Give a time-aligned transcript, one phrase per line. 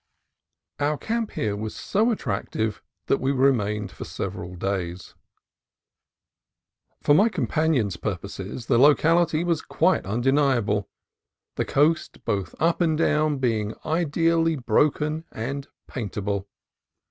[0.79, 5.13] Our camp here was so attractive that we remained for several days.
[7.03, 10.89] For my companion's purposes the A PAINTER'S COAST 21 locality was quite undeniable,
[11.55, 16.47] the coast both up and down being ideally broken and paintable.